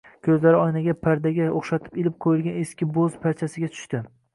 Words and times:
ko'zlari 0.27 0.57
oynaga 0.61 0.95
pardaga 1.01 1.51
o'xshatib 1.61 2.03
ilib 2.05 2.19
qo'yilgan 2.27 2.61
eski 2.67 2.93
bo'z 3.01 3.23
parchasiga 3.29 3.77
tushdi. 3.79 4.07